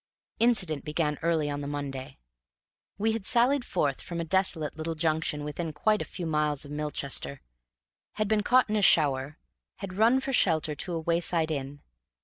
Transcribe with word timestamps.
Incident 0.39 0.83
began 0.83 1.19
early 1.21 1.47
on 1.47 1.61
the 1.61 1.67
Monday. 1.67 2.17
We 2.97 3.11
had 3.11 3.23
sallied 3.23 3.63
forth 3.63 4.01
from 4.01 4.19
a 4.19 4.23
desolate 4.25 4.75
little 4.75 4.95
junction 4.95 5.43
within 5.43 5.71
quite 5.73 6.01
a 6.01 6.05
few 6.05 6.25
miles 6.25 6.65
of 6.65 6.71
Milchester, 6.71 7.39
had 8.13 8.27
been 8.27 8.41
caught 8.41 8.67
in 8.67 8.75
a 8.75 8.81
shower, 8.81 9.37
had 9.75 9.93
run 9.99 10.19
for 10.19 10.33
shelter 10.33 10.73
to 10.73 10.93
a 10.93 10.99
wayside 10.99 11.51
inn. 11.51 11.81